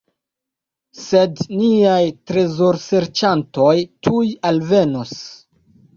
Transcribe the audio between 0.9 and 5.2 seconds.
Sed niaj trezorserĉantoj tuj alvenos.